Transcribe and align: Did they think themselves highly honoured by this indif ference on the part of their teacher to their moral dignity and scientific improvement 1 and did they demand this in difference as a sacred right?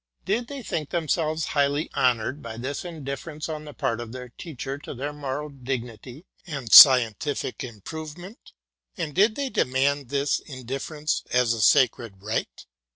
Did 0.25 0.47
they 0.47 0.63
think 0.63 0.89
themselves 0.89 1.45
highly 1.53 1.87
honoured 1.95 2.41
by 2.41 2.57
this 2.57 2.81
indif 2.81 3.21
ference 3.23 3.47
on 3.47 3.65
the 3.65 3.73
part 3.75 4.01
of 4.01 4.11
their 4.11 4.29
teacher 4.29 4.79
to 4.79 4.95
their 4.95 5.13
moral 5.13 5.49
dignity 5.49 6.25
and 6.47 6.71
scientific 6.73 7.63
improvement 7.63 8.53
1 8.95 9.05
and 9.09 9.15
did 9.15 9.35
they 9.35 9.49
demand 9.49 10.09
this 10.09 10.39
in 10.39 10.65
difference 10.65 11.23
as 11.31 11.53
a 11.53 11.61
sacred 11.61 12.15
right? 12.19 12.65